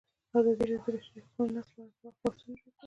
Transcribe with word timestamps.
ازادي 0.37 0.53
راډیو 0.59 0.79
د 0.81 0.85
د 0.85 0.87
بشري 1.03 1.19
حقونو 1.25 1.51
نقض 1.57 1.69
په 1.75 1.79
اړه 1.83 1.93
پراخ 1.97 2.15
بحثونه 2.23 2.55
جوړ 2.59 2.59
کړي. 2.65 2.71